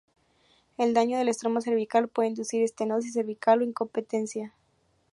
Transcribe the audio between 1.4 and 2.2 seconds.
cervical